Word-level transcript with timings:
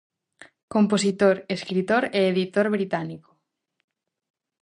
Compositor, 0.73 1.35
escritor 1.55 2.03
e 2.19 2.21
editor 2.31 2.65
británico. 2.75 3.31